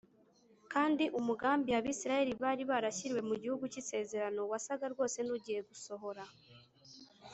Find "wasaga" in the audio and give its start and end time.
4.51-4.85